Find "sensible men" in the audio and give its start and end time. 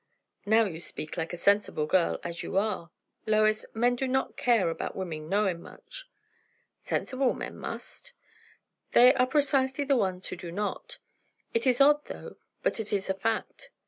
6.81-7.55